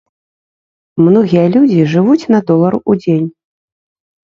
Многія 1.07 1.43
людзі 1.57 1.85
жывуць 1.93 2.29
на 2.33 2.39
долар 2.49 2.73
у 2.89 2.99
дзень. 3.05 3.31